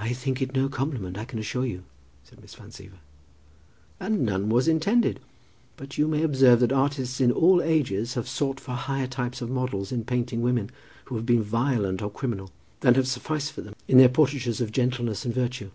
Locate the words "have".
8.14-8.28, 11.14-11.24, 12.96-13.06